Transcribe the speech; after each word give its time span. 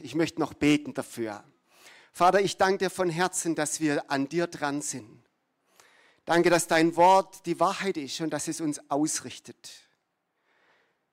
Ich 0.00 0.14
möchte 0.14 0.40
noch 0.40 0.54
beten 0.54 0.94
dafür. 0.94 1.44
Vater, 2.12 2.40
ich 2.40 2.56
danke 2.56 2.78
dir 2.78 2.90
von 2.90 3.10
Herzen, 3.10 3.54
dass 3.54 3.80
wir 3.80 4.10
an 4.10 4.28
dir 4.28 4.46
dran 4.46 4.80
sind. 4.82 5.22
Danke, 6.24 6.50
dass 6.50 6.66
dein 6.66 6.96
Wort 6.96 7.46
die 7.46 7.60
Wahrheit 7.60 7.96
ist 7.96 8.20
und 8.20 8.30
dass 8.30 8.48
es 8.48 8.60
uns 8.60 8.80
ausrichtet. 8.90 9.70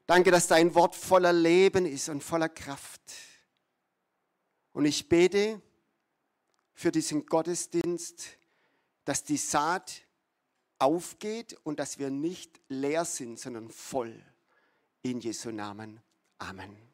Danke, 0.06 0.32
dass 0.32 0.48
dein 0.48 0.74
Wort 0.76 0.96
voller 0.96 1.34
Leben 1.34 1.86
ist 1.86 2.10
und 2.10 2.24
voller 2.24 2.50
Kraft. 2.50 3.02
Und 4.74 4.86
ich 4.86 5.08
bete 5.08 5.62
für 6.74 6.92
diesen 6.92 7.26
Gottesdienst, 7.26 8.26
dass 9.06 9.24
die 9.24 9.38
Saat 9.38 10.02
aufgeht 10.80 11.58
und 11.64 11.80
dass 11.80 12.00
wir 12.00 12.10
nicht 12.10 12.60
leer 12.68 13.06
sind, 13.06 13.40
sondern 13.40 13.70
voll. 13.70 14.22
In 15.04 15.20
Jesu 15.20 15.52
Namen. 15.52 16.00
Amen. 16.40 16.93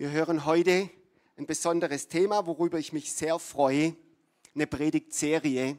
Wir 0.00 0.12
hören 0.12 0.46
heute 0.46 0.88
ein 1.36 1.44
besonderes 1.44 2.08
Thema, 2.08 2.46
worüber 2.46 2.78
ich 2.78 2.94
mich 2.94 3.12
sehr 3.12 3.38
freue, 3.38 3.94
eine 4.54 4.66
Predigtserie. 4.66 5.76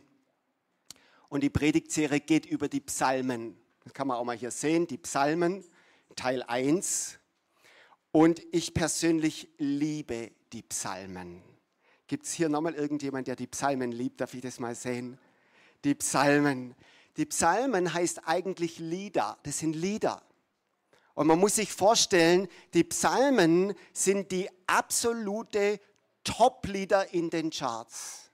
Und 1.27 1.41
die 1.41 1.49
Predigtserie 1.49 2.19
geht 2.19 2.45
über 2.45 2.69
die 2.69 2.81
Psalmen. 2.81 3.57
Das 3.83 3.95
kann 3.95 4.05
man 4.05 4.17
auch 4.17 4.23
mal 4.23 4.37
hier 4.37 4.51
sehen, 4.51 4.85
die 4.85 4.99
Psalmen, 4.99 5.65
Teil 6.15 6.43
1. 6.43 7.17
Und 8.11 8.43
ich 8.51 8.75
persönlich 8.75 9.49
liebe 9.57 10.29
die 10.53 10.61
Psalmen. 10.61 11.41
Gibt 12.05 12.27
es 12.27 12.33
hier 12.33 12.47
nochmal 12.47 12.75
irgendjemand, 12.75 13.25
der 13.25 13.35
die 13.35 13.47
Psalmen 13.47 13.91
liebt? 13.91 14.21
Darf 14.21 14.35
ich 14.35 14.41
das 14.41 14.59
mal 14.59 14.75
sehen? 14.75 15.17
Die 15.83 15.95
Psalmen. 15.95 16.75
Die 17.17 17.25
Psalmen 17.25 17.91
heißt 17.91 18.27
eigentlich 18.27 18.77
Lieder. 18.77 19.39
Das 19.41 19.57
sind 19.57 19.75
Lieder. 19.75 20.21
Und 21.21 21.27
man 21.27 21.37
muss 21.37 21.57
sich 21.57 21.71
vorstellen, 21.71 22.47
die 22.73 22.83
Psalmen 22.83 23.75
sind 23.93 24.31
die 24.31 24.49
absolute 24.65 25.79
Top-Lieder 26.23 27.13
in 27.13 27.29
den 27.29 27.51
Charts. 27.51 28.31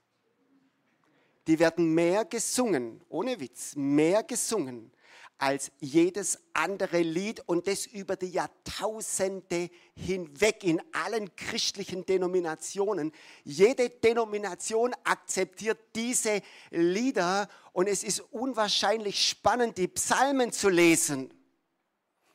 Die 1.46 1.58
werden 1.58 1.92
mehr 1.92 2.24
gesungen, 2.24 3.04
ohne 3.10 3.40
Witz, 3.40 3.76
mehr 3.76 4.22
gesungen 4.22 4.90
als 5.36 5.70
jedes 5.80 6.38
andere 6.54 7.02
Lied 7.02 7.42
und 7.44 7.66
das 7.66 7.84
über 7.84 8.16
die 8.16 8.30
Jahrtausende 8.30 9.68
hinweg 9.94 10.64
in 10.64 10.80
allen 10.92 11.36
christlichen 11.36 12.06
Denominationen. 12.06 13.12
Jede 13.44 13.90
Denomination 13.90 14.94
akzeptiert 15.04 15.78
diese 15.94 16.40
Lieder 16.70 17.50
und 17.74 17.86
es 17.86 18.02
ist 18.02 18.20
unwahrscheinlich 18.30 19.28
spannend, 19.28 19.76
die 19.76 19.88
Psalmen 19.88 20.52
zu 20.52 20.70
lesen. 20.70 21.34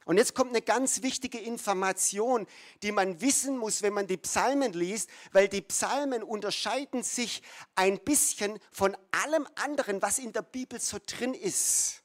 Und 0.06 0.18
jetzt 0.18 0.36
kommt 0.36 0.52
eine 0.52 0.62
ganz 0.62 1.02
wichtige 1.02 1.40
Information, 1.40 2.48
die 2.82 2.92
man 2.92 3.22
wissen 3.22 3.58
muss, 3.58 3.82
wenn 3.82 3.94
man 3.94 4.08
die 4.08 4.18
Psalmen 4.18 4.74
liest, 4.74 5.10
weil 5.32 5.48
die 5.48 5.62
Psalmen 5.62 6.24
unterscheiden 6.24 7.04
sich 7.04 7.42
ein 7.76 8.00
bisschen 8.00 8.60
von 8.72 8.98
allem 9.12 9.48
anderen, 9.56 10.02
was 10.02 10.20
in 10.20 10.34
der 10.34 10.42
Bibel 10.42 10.80
so 10.80 10.98
drin 11.06 11.34
ist. 11.34 12.04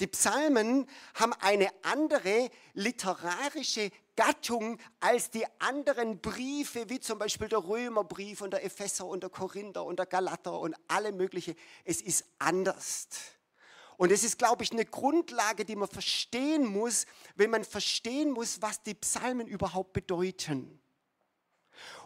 Die 0.00 0.06
Psalmen 0.08 0.88
haben 1.14 1.32
eine 1.34 1.70
andere 1.82 2.50
literarische 2.72 3.90
Gattung 4.16 4.78
als 5.00 5.30
die 5.30 5.44
anderen 5.60 6.20
Briefe, 6.20 6.88
wie 6.88 6.98
zum 6.98 7.18
Beispiel 7.18 7.48
der 7.48 7.64
Römerbrief 7.64 8.40
und 8.40 8.52
der 8.52 8.64
Epheser 8.64 9.06
und 9.06 9.22
der 9.22 9.30
Korinther 9.30 9.84
und 9.84 9.98
der 9.98 10.06
Galater 10.06 10.58
und 10.58 10.74
alle 10.88 11.12
mögliche. 11.12 11.54
Es 11.84 12.00
ist 12.00 12.24
anders. 12.38 13.06
Und 13.96 14.10
es 14.10 14.24
ist, 14.24 14.38
glaube 14.38 14.64
ich, 14.64 14.72
eine 14.72 14.84
Grundlage, 14.84 15.64
die 15.64 15.76
man 15.76 15.88
verstehen 15.88 16.66
muss, 16.66 17.06
wenn 17.36 17.50
man 17.50 17.64
verstehen 17.64 18.30
muss, 18.30 18.60
was 18.62 18.82
die 18.82 18.94
Psalmen 18.94 19.46
überhaupt 19.46 19.92
bedeuten. 19.92 20.80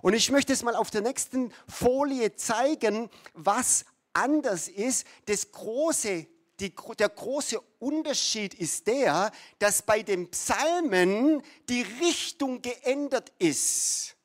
Und 0.03 0.15
ich 0.15 0.31
möchte 0.31 0.53
es 0.53 0.63
mal 0.63 0.77
auf 0.77 0.91
der 0.91 1.01
nächsten 1.01 1.53
Folie 1.69 2.35
zeigen, 2.37 3.11
was 3.35 3.85
anders 4.13 4.69
ist. 4.69 5.07
Das 5.27 5.53
große, 5.53 6.27
die, 6.61 6.75
der 6.99 7.09
große 7.09 7.61
Unterschied 7.79 8.55
ist 8.55 8.87
der, 8.87 9.31
dass 9.59 9.83
bei 9.83 10.03
den 10.03 10.31
Psalmen 10.31 11.43
die 11.69 11.83
Richtung 11.83 12.63
geändert 12.63 13.33
ist. 13.39 14.17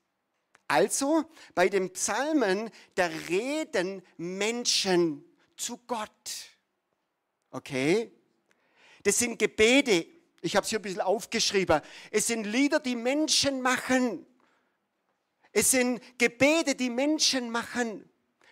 Also 0.67 1.25
bei 1.53 1.67
den 1.67 1.91
Psalmen, 1.91 2.69
da 2.95 3.07
reden 3.27 4.01
Menschen 4.17 5.25
zu 5.57 5.77
Gott. 5.85 6.50
Okay? 7.51 8.11
Das 9.03 9.19
sind 9.19 9.37
Gebete. 9.37 10.07
Ich 10.41 10.55
habe 10.55 10.63
es 10.63 10.69
hier 10.69 10.79
ein 10.79 10.83
bisschen 10.83 11.01
aufgeschrieben. 11.01 11.81
Es 12.09 12.27
sind 12.27 12.45
Lieder, 12.45 12.79
die 12.79 12.95
Menschen 12.95 13.61
machen. 13.61 14.25
Es 15.51 15.71
sind 15.71 16.01
Gebete, 16.17 16.75
die 16.75 16.89
Menschen 16.89 17.49
machen. 17.51 18.07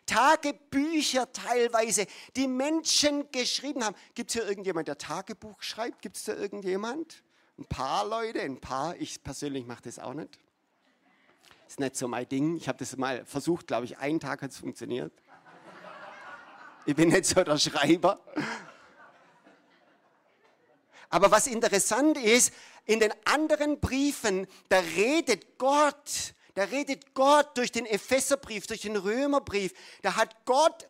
Tagebücher 0.06 1.32
teilweise, 1.32 2.08
die 2.36 2.48
Menschen 2.48 3.32
geschrieben 3.32 3.84
haben. 3.84 3.96
Gibt 4.16 4.32
es 4.32 4.34
hier 4.34 4.48
irgendjemand, 4.48 4.88
der 4.88 4.98
Tagebuch 4.98 5.62
schreibt? 5.62 6.02
Gibt 6.02 6.18
es 6.18 6.24
da 6.24 6.36
irgendjemand? 6.36 7.24
Ein 7.60 7.66
paar 7.66 8.08
Leute, 8.08 8.42
ein 8.42 8.60
paar. 8.60 8.96
Ich 8.98 9.22
persönlich 9.24 9.66
mache 9.66 9.84
das 9.84 10.00
auch 10.00 10.14
nicht. 10.14 10.40
Ist 11.68 11.80
nicht 11.80 11.96
so 11.96 12.08
mein 12.08 12.28
Ding. 12.28 12.56
Ich 12.58 12.68
habe 12.68 12.80
das 12.80 12.98
mal 12.98 13.24
versucht, 13.26 13.68
glaube 13.68 13.86
ich, 13.86 14.00
einen 14.00 14.20
Tag 14.20 14.42
hat 14.42 14.50
es 14.50 14.58
funktioniert. 14.58 15.14
Ich 16.86 16.96
bin 16.96 17.10
nicht 17.10 17.26
so 17.26 17.44
der 17.44 17.58
Schreiber. 17.60 18.20
Aber 21.10 21.32
was 21.32 21.48
interessant 21.48 22.18
ist, 22.18 22.54
in 22.86 23.00
den 23.00 23.14
anderen 23.26 23.80
Briefen, 23.80 24.48
da 24.70 24.80
redet 24.80 25.58
Gott, 25.58 26.34
da 26.54 26.64
redet 26.64 27.14
Gott 27.14 27.58
durch 27.58 27.72
den 27.72 27.86
Epheserbrief, 27.86 28.68
durch 28.68 28.82
den 28.82 28.96
Römerbrief, 28.96 29.74
da 30.02 30.16
hat 30.16 30.46
Gott 30.46 30.88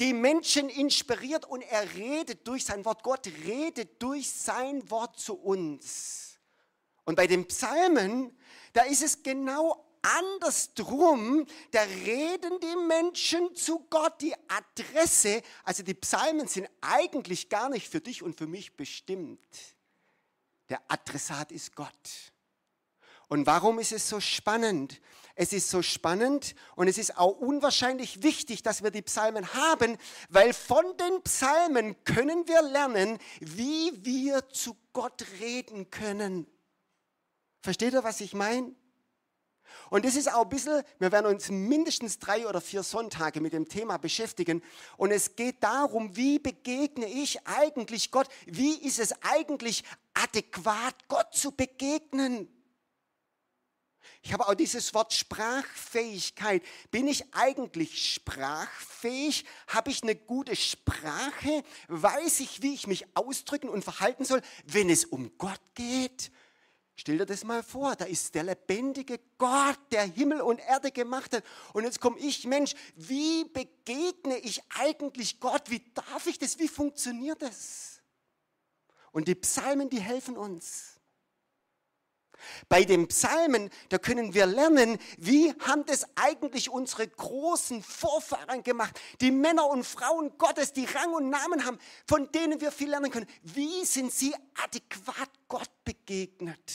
die 0.00 0.12
Menschen 0.12 0.68
inspiriert 0.68 1.44
und 1.44 1.62
er 1.62 1.94
redet 1.94 2.46
durch 2.48 2.64
sein 2.64 2.84
Wort. 2.84 3.02
Gott 3.02 3.26
redet 3.46 4.02
durch 4.02 4.30
sein 4.30 4.90
Wort 4.90 5.18
zu 5.18 5.34
uns. 5.34 6.38
Und 7.04 7.14
bei 7.14 7.26
den 7.26 7.46
Psalmen, 7.46 8.36
da 8.72 8.82
ist 8.82 9.02
es 9.02 9.22
genau 9.22 9.84
andersrum, 10.02 11.46
da 11.70 11.82
reden 11.82 12.58
die 12.60 12.76
Menschen 12.86 13.54
zu 13.54 13.86
Gott 13.90 14.20
die 14.20 14.34
Adresse. 14.48 15.42
Also 15.64 15.82
die 15.82 15.94
Psalmen 15.94 16.48
sind 16.48 16.68
eigentlich 16.80 17.48
gar 17.48 17.68
nicht 17.68 17.88
für 17.88 18.00
dich 18.00 18.22
und 18.22 18.36
für 18.36 18.46
mich 18.46 18.76
bestimmt. 18.76 19.46
Der 20.68 20.80
Adressat 20.88 21.52
ist 21.52 21.74
Gott. 21.74 22.32
Und 23.28 23.46
warum 23.46 23.78
ist 23.78 23.92
es 23.92 24.08
so 24.08 24.20
spannend? 24.20 25.00
Es 25.34 25.54
ist 25.54 25.70
so 25.70 25.80
spannend 25.80 26.54
und 26.76 26.88
es 26.88 26.98
ist 26.98 27.16
auch 27.16 27.38
unwahrscheinlich 27.38 28.22
wichtig, 28.22 28.62
dass 28.62 28.82
wir 28.82 28.90
die 28.90 29.00
Psalmen 29.00 29.54
haben, 29.54 29.96
weil 30.28 30.52
von 30.52 30.84
den 30.98 31.22
Psalmen 31.22 32.04
können 32.04 32.46
wir 32.46 32.60
lernen, 32.60 33.18
wie 33.40 34.04
wir 34.04 34.48
zu 34.50 34.76
Gott 34.92 35.24
reden 35.40 35.90
können. 35.90 36.46
Versteht 37.62 37.94
ihr, 37.94 38.04
was 38.04 38.20
ich 38.20 38.34
meine? 38.34 38.74
Und 39.90 40.04
das 40.04 40.16
ist 40.16 40.32
auch 40.32 40.42
ein 40.42 40.48
bisschen, 40.48 40.82
wir 40.98 41.12
werden 41.12 41.26
uns 41.26 41.50
mindestens 41.50 42.18
drei 42.18 42.46
oder 42.46 42.60
vier 42.60 42.82
Sonntage 42.82 43.40
mit 43.40 43.52
dem 43.52 43.68
Thema 43.68 43.98
beschäftigen. 43.98 44.62
Und 44.96 45.10
es 45.10 45.36
geht 45.36 45.62
darum, 45.62 46.16
wie 46.16 46.38
begegne 46.38 47.06
ich 47.06 47.46
eigentlich 47.46 48.10
Gott? 48.10 48.28
Wie 48.46 48.74
ist 48.74 48.98
es 48.98 49.14
eigentlich 49.22 49.84
adäquat, 50.14 50.94
Gott 51.08 51.34
zu 51.34 51.52
begegnen? 51.52 52.48
Ich 54.24 54.32
habe 54.32 54.46
auch 54.46 54.54
dieses 54.54 54.94
Wort 54.94 55.12
Sprachfähigkeit. 55.12 56.62
Bin 56.92 57.08
ich 57.08 57.34
eigentlich 57.34 58.14
sprachfähig? 58.14 59.44
Habe 59.66 59.90
ich 59.90 60.04
eine 60.04 60.14
gute 60.14 60.54
Sprache? 60.54 61.64
Weiß 61.88 62.38
ich, 62.38 62.62
wie 62.62 62.72
ich 62.72 62.86
mich 62.86 63.04
ausdrücken 63.16 63.68
und 63.68 63.82
verhalten 63.82 64.24
soll, 64.24 64.40
wenn 64.64 64.90
es 64.90 65.04
um 65.04 65.36
Gott 65.38 65.60
geht? 65.74 66.30
Stell 66.94 67.18
dir 67.18 67.26
das 67.26 67.42
mal 67.42 67.62
vor, 67.62 67.96
da 67.96 68.04
ist 68.04 68.34
der 68.34 68.42
lebendige 68.42 69.18
Gott, 69.38 69.78
der 69.90 70.04
Himmel 70.04 70.40
und 70.42 70.58
Erde 70.58 70.90
gemacht 70.90 71.34
hat. 71.34 71.44
Und 71.72 71.84
jetzt 71.84 72.00
komme 72.00 72.18
ich, 72.18 72.44
Mensch, 72.46 72.74
wie 72.96 73.44
begegne 73.44 74.38
ich 74.38 74.62
eigentlich 74.78 75.40
Gott? 75.40 75.70
Wie 75.70 75.82
darf 75.94 76.26
ich 76.26 76.38
das? 76.38 76.58
Wie 76.58 76.68
funktioniert 76.68 77.40
das? 77.40 78.00
Und 79.10 79.28
die 79.28 79.34
Psalmen, 79.34 79.88
die 79.88 80.00
helfen 80.00 80.36
uns. 80.36 80.91
Bei 82.68 82.84
den 82.84 83.08
Psalmen, 83.08 83.70
da 83.88 83.98
können 83.98 84.34
wir 84.34 84.46
lernen, 84.46 84.98
wie 85.18 85.52
haben 85.60 85.84
das 85.86 86.06
eigentlich 86.16 86.70
unsere 86.70 87.06
großen 87.08 87.82
Vorfahren 87.82 88.62
gemacht, 88.62 89.00
die 89.20 89.30
Männer 89.30 89.68
und 89.68 89.84
Frauen 89.84 90.36
Gottes, 90.38 90.72
die 90.72 90.84
Rang 90.84 91.12
und 91.12 91.30
Namen 91.30 91.64
haben, 91.64 91.78
von 92.06 92.30
denen 92.32 92.60
wir 92.60 92.72
viel 92.72 92.90
lernen 92.90 93.10
können. 93.10 93.28
Wie 93.42 93.84
sind 93.84 94.12
sie 94.12 94.34
adäquat 94.62 95.30
Gott 95.48 95.70
begegnet? 95.84 96.72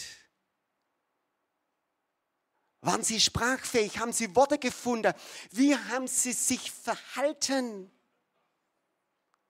Waren 2.81 3.04
sie 3.04 3.20
sprachfähig? 3.20 4.00
Haben 4.00 4.13
sie 4.13 4.36
Worte 4.36 4.58
gefunden? 4.58 5.13
Wie 5.52 5.75
haben 5.75 6.08
sie 6.08 6.34
sich 6.34 6.72
verhalten? 6.72 7.92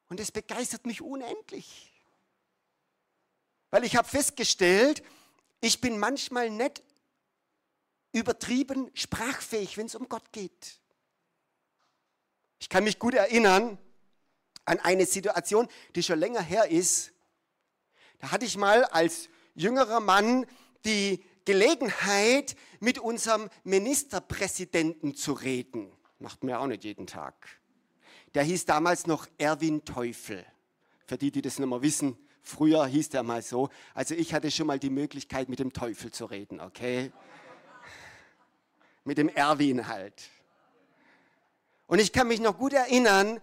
Und 0.10 0.20
es 0.20 0.31
begeistert 0.31 0.86
mich 0.86 1.02
unendlich. 1.02 1.94
Weil 3.70 3.84
ich 3.84 3.96
habe 3.96 4.08
festgestellt, 4.08 5.04
ich 5.62 5.81
bin 5.81 5.98
manchmal 5.98 6.50
nicht 6.50 6.83
übertrieben 8.12 8.89
sprachfähig, 8.94 9.77
wenn 9.77 9.88
es 9.88 9.95
um 9.95 10.09
Gott 10.09 10.31
geht. 10.31 10.80
Ich 12.59 12.69
kann 12.69 12.83
mich 12.83 13.00
gut 13.00 13.13
erinnern 13.13 13.77
an 14.65 14.80
eine 14.80 15.06
Situation, 15.06 15.68
die 15.95 16.04
schon 16.04 16.19
länger 16.19 16.42
her 16.42 16.69
ist. 16.69 17.13
Da 18.19 18.31
hatte 18.31 18.45
ich 18.45 18.57
mal 18.57 18.83
als 18.86 19.30
jüngerer 19.56 20.00
Mann 20.00 20.45
die 20.86 21.24
Gelegenheit, 21.45 22.56
mit 22.80 23.00
unserem 23.00 23.50
Ministerpräsidenten 23.63 25.15
zu 25.15 25.33
reden. 25.33 25.92
Macht 26.19 26.44
mir 26.44 26.60
auch 26.60 26.68
nicht 26.68 26.83
jeden 26.83 27.07
Tag. 27.07 27.48
Der 28.36 28.44
hieß 28.44 28.65
damals 28.65 29.07
noch 29.07 29.27
Erwin 29.38 29.86
Teufel. 29.86 30.45
Für 31.06 31.18
die, 31.18 31.31
die 31.31 31.42
das 31.42 31.57
nicht 31.57 31.69
mehr 31.69 31.81
wissen, 31.81 32.18
früher 32.42 32.86
hieß 32.86 33.10
der 33.10 33.24
mal 33.24 33.42
so. 33.42 33.69
Also 33.94 34.16
ich 34.16 34.34
hatte 34.34 34.51
schon 34.51 34.68
mal 34.68 34.80
die 34.80 34.89
Möglichkeit, 34.89 35.50
mit 35.50 35.60
dem 35.60 35.74
Teufel 35.74 36.12
zu 36.12 36.25
reden, 36.25 36.60
okay? 36.60 37.12
Mit 39.04 39.18
dem 39.18 39.30
Erwin 39.30 39.88
halt. 39.88 40.30
Und 41.88 42.00
ich 42.00 42.12
kann 42.12 42.28
mich 42.28 42.39
noch 42.39 42.57
gut 42.57 42.74
erinnern, 42.74 43.39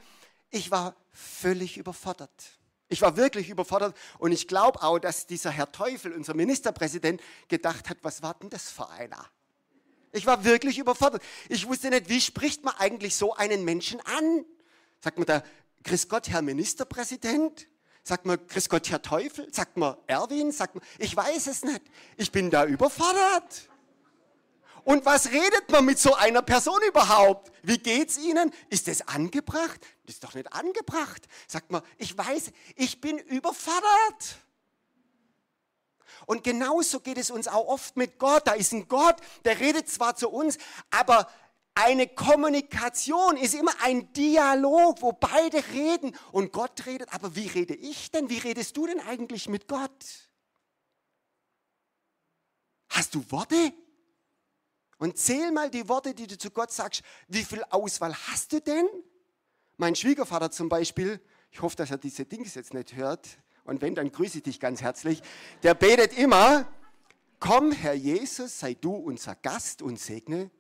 ich 0.51 0.71
war 0.71 0.95
völlig 1.11 1.79
überfordert. 1.79 2.31
Ich 2.89 3.01
war 3.03 3.17
wirklich 3.17 3.49
überfordert 3.49 3.97
und 4.19 4.33
ich 4.33 4.47
glaube 4.47 4.83
auch, 4.83 4.99
dass 4.99 5.27
dieser 5.27 5.51
Herr 5.51 5.73
Teufel, 5.73 6.13
unser 6.13 6.35
Ministerpräsident, 6.35 7.21
gedacht 7.49 7.89
hat, 7.89 7.99
was 8.03 8.23
war 8.23 8.35
denn 8.35 8.51
das 8.51 8.71
für 8.71 8.89
einer? 8.91 9.25
Ich 10.13 10.27
war 10.27 10.45
wirklich 10.45 10.79
überfordert. 10.79 11.23
Ich 11.49 11.67
wusste 11.67 11.91
nicht, 11.91 12.09
wie 12.09 12.21
spricht 12.21 12.63
man 12.65 12.75
eigentlich 12.77 13.17
so 13.17 13.35
einen 13.35 13.65
Menschen 13.65 14.01
an? 14.03 14.45
Sagt 15.01 15.19
man 15.19 15.27
da, 15.27 15.43
Grüß 15.83 16.09
Gott, 16.09 16.29
Herr 16.29 16.41
Ministerpräsident? 16.41 17.67
Sagt 18.07 18.27
man, 18.27 18.39
Grüß 18.47 18.69
Gott, 18.69 18.91
Herr 18.91 19.01
Teufel? 19.01 19.49
Sagt 19.53 19.79
man, 19.79 19.97
Erwin? 20.07 20.53
Sagt 20.53 20.75
man, 20.75 20.85
ich 20.99 21.17
weiß 21.17 21.47
es 21.47 21.65
nicht. 21.65 21.81
Ich 22.19 22.31
bin 22.31 22.51
da 22.51 22.67
überfordert. 22.67 23.71
Und 24.85 25.07
was 25.07 25.31
redet 25.31 25.71
man 25.71 25.87
mit 25.87 25.99
so 25.99 26.15
einer 26.15 26.43
Person 26.43 26.79
überhaupt? 26.87 27.51
Wie 27.63 27.79
geht's 27.79 28.19
Ihnen? 28.19 28.53
Ist 28.69 28.89
das 28.89 29.09
angebracht? 29.09 29.81
Das 30.05 30.17
ist 30.17 30.25
doch 30.25 30.35
nicht 30.35 30.53
angebracht. 30.53 31.27
Sagt 31.49 31.71
man, 31.71 31.81
ich 31.97 32.17
weiß, 32.17 32.53
ich 32.77 33.01
bin 33.01 33.17
überfordert. 33.19 34.37
Und 36.27 36.45
genauso 36.45 37.01
geht 37.01 37.17
es 37.17 37.31
uns 37.31 37.49
auch 37.49 37.67
oft 37.67 37.97
mit 37.97 38.19
Gott. 38.19 38.47
Da 38.47 38.53
ist 38.53 38.73
ein 38.73 38.87
Gott, 38.87 39.17
der 39.47 39.59
redet 39.61 39.89
zwar 39.89 40.15
zu 40.15 40.29
uns, 40.29 40.59
aber 40.91 41.29
eine 41.75 42.07
Kommunikation 42.07 43.37
ist 43.37 43.55
immer 43.55 43.73
ein 43.83 44.13
Dialog, 44.13 45.03
wo 45.03 45.13
beide 45.13 45.63
reden 45.73 46.17
und 46.31 46.53
Gott 46.53 46.87
redet. 46.87 47.13
Aber 47.13 47.35
wie 47.35 47.49
rede 47.49 47.75
ich 47.75 48.11
denn? 48.13 48.29
Wie 48.31 48.39
redest 48.39 48.77
du 48.77 48.87
denn 48.87 49.01
eigentlich 49.01 49.49
mit 49.49 49.67
Gott? 49.67 50.31
Hast 52.91 53.15
du 53.15 53.25
Worte? 53.31 53.73
Und 54.99 55.19
zähl 55.19 55.51
mal 55.51 55.69
die 55.69 55.89
Worte, 55.89 56.15
die 56.15 56.29
du 56.29 56.39
zu 56.39 56.51
Gott 56.51 56.71
sagst. 56.71 57.03
Wie 57.27 57.43
viel 57.43 57.65
Auswahl 57.71 58.15
hast 58.29 58.53
du 58.53 58.61
denn? 58.61 58.87
Mein 59.77 59.97
Schwiegervater 59.97 60.53
zum 60.53 60.69
Beispiel, 60.69 61.21
ich 61.51 61.61
hoffe, 61.61 61.75
dass 61.75 61.91
er 61.91 61.99
diese 61.99 62.25
Dings 62.25 62.55
jetzt 62.55 62.73
nicht 62.73 62.95
hört. 62.95 63.29
Und 63.65 63.83
wenn, 63.83 63.97
dann 63.97 64.13
grüße 64.13 64.39
ich 64.39 64.45
dich 64.45 64.61
ganz 64.61 64.81
herzlich. 64.81 65.23
Der 65.65 65.75
betet 65.75 66.17
immer, 66.17 66.69
komm 67.41 67.73
Herr 67.73 67.95
Jesus, 67.95 68.61
sei 68.61 68.75
du 68.75 68.95
unser 68.95 69.35
Gast 69.35 69.83
und 69.83 69.99
segne, 69.99 70.51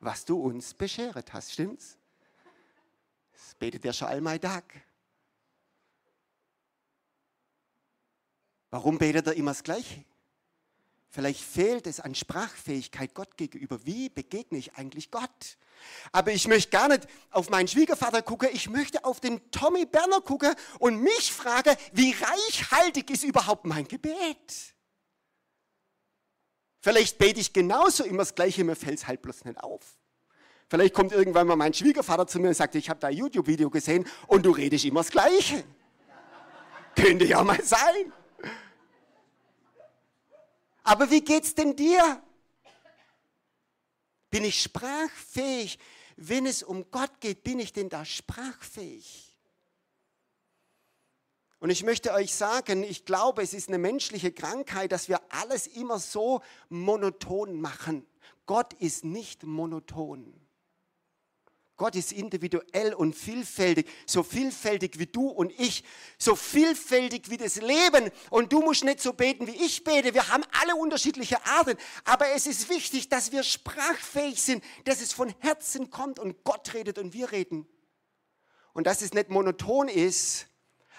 was 0.00 0.24
du 0.24 0.40
uns 0.40 0.74
bescheret 0.74 1.32
hast. 1.32 1.52
Stimmt's? 1.52 1.98
Das 3.32 3.54
betet 3.54 3.84
er 3.84 3.92
schon 3.92 4.08
allmeitag. 4.08 4.64
Warum 8.70 8.98
betet 8.98 9.26
er 9.26 9.34
immer 9.34 9.50
das 9.50 9.62
Gleiche? 9.62 10.04
Vielleicht 11.12 11.42
fehlt 11.42 11.88
es 11.88 11.98
an 11.98 12.14
Sprachfähigkeit 12.14 13.14
Gott 13.14 13.36
gegenüber. 13.36 13.84
Wie 13.84 14.08
begegne 14.08 14.58
ich 14.58 14.74
eigentlich 14.74 15.10
Gott? 15.10 15.58
Aber 16.12 16.30
ich 16.30 16.46
möchte 16.46 16.70
gar 16.70 16.86
nicht 16.86 17.08
auf 17.30 17.50
meinen 17.50 17.66
Schwiegervater 17.66 18.22
gucken, 18.22 18.48
ich 18.52 18.70
möchte 18.70 19.04
auf 19.04 19.18
den 19.18 19.50
Tommy 19.50 19.86
Berner 19.86 20.20
gucken 20.20 20.54
und 20.78 21.02
mich 21.02 21.32
fragen, 21.32 21.74
wie 21.92 22.12
reichhaltig 22.12 23.10
ist 23.10 23.24
überhaupt 23.24 23.64
mein 23.64 23.88
Gebet? 23.88 24.74
Vielleicht 26.80 27.18
bete 27.18 27.40
ich 27.40 27.52
genauso 27.52 28.04
immer 28.04 28.18
das 28.18 28.34
Gleiche, 28.34 28.64
mir 28.64 28.74
fällt 28.74 28.98
es 28.98 29.06
halt 29.06 29.20
bloß 29.22 29.44
nicht 29.44 29.58
auf. 29.62 29.82
Vielleicht 30.68 30.94
kommt 30.94 31.12
irgendwann 31.12 31.46
mal 31.46 31.56
mein 31.56 31.74
Schwiegervater 31.74 32.26
zu 32.26 32.38
mir 32.38 32.48
und 32.48 32.54
sagt, 32.54 32.74
ich 32.74 32.88
habe 32.88 33.00
da 33.00 33.08
ein 33.08 33.16
YouTube-Video 33.16 33.68
gesehen 33.68 34.06
und 34.28 34.46
du 34.46 34.52
redest 34.52 34.84
immer 34.84 35.00
das 35.00 35.10
Gleiche. 35.10 35.64
Könnte 36.94 37.24
ja 37.24 37.42
mal 37.42 37.62
sein. 37.62 38.12
Aber 40.84 41.10
wie 41.10 41.20
geht's 41.20 41.54
denn 41.54 41.76
dir? 41.76 42.22
Bin 44.30 44.44
ich 44.44 44.62
sprachfähig? 44.62 45.78
Wenn 46.16 46.46
es 46.46 46.62
um 46.62 46.90
Gott 46.90 47.20
geht, 47.20 47.42
bin 47.42 47.58
ich 47.58 47.72
denn 47.72 47.88
da 47.88 48.04
sprachfähig? 48.04 49.29
Und 51.60 51.68
ich 51.68 51.84
möchte 51.84 52.12
euch 52.12 52.34
sagen, 52.34 52.82
ich 52.82 53.04
glaube, 53.04 53.42
es 53.42 53.52
ist 53.52 53.68
eine 53.68 53.78
menschliche 53.78 54.32
Krankheit, 54.32 54.92
dass 54.92 55.08
wir 55.08 55.20
alles 55.28 55.66
immer 55.66 55.98
so 55.98 56.40
monoton 56.70 57.60
machen. 57.60 58.06
Gott 58.46 58.72
ist 58.74 59.04
nicht 59.04 59.44
monoton. 59.44 60.34
Gott 61.76 61.96
ist 61.96 62.12
individuell 62.12 62.92
und 62.92 63.14
vielfältig, 63.14 63.88
so 64.06 64.22
vielfältig 64.22 64.98
wie 64.98 65.06
du 65.06 65.28
und 65.28 65.50
ich, 65.58 65.82
so 66.18 66.34
vielfältig 66.36 67.30
wie 67.30 67.38
das 67.38 67.56
Leben. 67.56 68.10
Und 68.28 68.52
du 68.52 68.60
musst 68.60 68.84
nicht 68.84 69.00
so 69.00 69.14
beten, 69.14 69.46
wie 69.46 69.64
ich 69.64 69.82
bete. 69.82 70.12
Wir 70.12 70.28
haben 70.28 70.44
alle 70.60 70.76
unterschiedliche 70.76 71.42
Arten. 71.46 71.78
Aber 72.04 72.28
es 72.34 72.46
ist 72.46 72.68
wichtig, 72.68 73.08
dass 73.08 73.32
wir 73.32 73.42
sprachfähig 73.42 74.42
sind, 74.42 74.62
dass 74.84 75.00
es 75.00 75.14
von 75.14 75.32
Herzen 75.38 75.88
kommt 75.88 76.18
und 76.18 76.44
Gott 76.44 76.74
redet 76.74 76.98
und 76.98 77.14
wir 77.14 77.32
reden. 77.32 77.66
Und 78.74 78.86
dass 78.86 79.00
es 79.00 79.14
nicht 79.14 79.30
monoton 79.30 79.88
ist. 79.88 80.49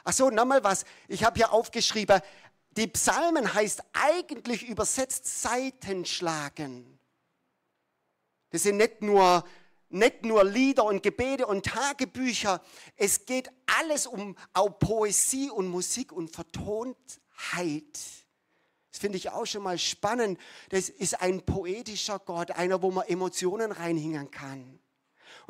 Ach 0.03 0.13
so, 0.13 0.29
nochmal 0.29 0.63
was. 0.63 0.85
Ich 1.07 1.23
habe 1.23 1.37
hier 1.37 1.51
aufgeschrieben, 1.51 2.21
die 2.71 2.87
Psalmen 2.87 3.53
heißt 3.53 3.83
eigentlich 3.93 4.67
übersetzt 4.67 5.41
Seitenschlagen. 5.41 6.99
Das 8.49 8.63
sind 8.63 8.77
nicht 8.77 9.01
nur 9.01 9.43
nicht 9.91 10.23
nur 10.23 10.43
Lieder 10.43 10.85
und 10.85 11.03
Gebete 11.03 11.45
und 11.45 11.65
Tagebücher. 11.65 12.61
Es 12.95 13.25
geht 13.25 13.51
alles 13.79 14.07
um 14.07 14.37
auch 14.53 14.69
Poesie 14.69 15.49
und 15.49 15.67
Musik 15.67 16.11
und 16.11 16.33
Vertontheit. 16.33 17.99
Das 18.91 18.99
finde 18.99 19.17
ich 19.17 19.29
auch 19.29 19.45
schon 19.45 19.63
mal 19.63 19.77
spannend. 19.77 20.39
Das 20.69 20.89
ist 20.89 21.21
ein 21.21 21.45
poetischer 21.45 22.19
Gott, 22.19 22.51
einer, 22.51 22.81
wo 22.81 22.91
man 22.91 23.07
Emotionen 23.07 23.71
reinhängen 23.71 24.31
kann. 24.31 24.80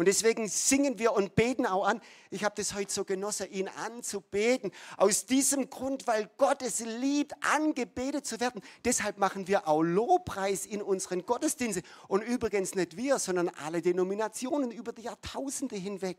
Und 0.02 0.08
deswegen 0.08 0.48
singen 0.48 0.98
wir 0.98 1.14
und 1.14 1.36
beten 1.36 1.68
auch 1.68 1.86
an. 1.86 2.02
Ich 2.32 2.44
habe 2.44 2.56
das 2.56 2.74
heute 2.74 2.92
so 2.92 3.06
genossen, 3.06 3.52
ihn 3.52 3.68
anzubeten. 3.68 4.72
Aus 4.98 5.28
diesem 5.28 5.70
Grund, 5.70 6.08
weil 6.08 6.28
Gott 6.38 6.64
es 6.64 6.80
liebt, 6.80 7.36
angebetet 7.42 8.26
zu 8.26 8.40
werden. 8.40 8.64
Deshalb 8.84 9.20
machen 9.20 9.48
wir 9.48 9.68
auch 9.68 9.84
Lobpreis 9.84 10.66
in 10.66 10.82
unseren 10.82 11.24
Gottesdiensten. 11.24 11.84
Und 12.08 12.24
übrigens 12.24 12.74
nicht 12.74 12.98
wir, 12.98 13.20
sondern 13.20 13.50
alle 13.50 13.84
Denominationen 13.84 14.72
über 14.72 14.92
die 14.92 15.04
Jahrtausende 15.04 15.76
hinweg. 15.76 16.18